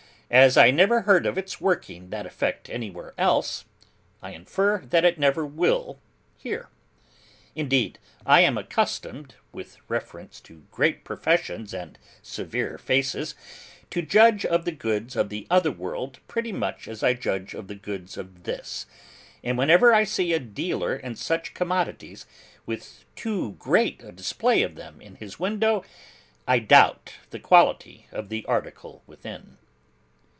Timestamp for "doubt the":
26.59-27.39